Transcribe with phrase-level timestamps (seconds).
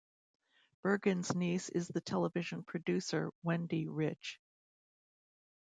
[0.81, 4.39] Bergen's niece is the television producer Wendy Riche.